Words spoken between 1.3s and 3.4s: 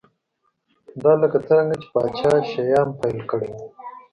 څرنګه چې پاچا شیام پیل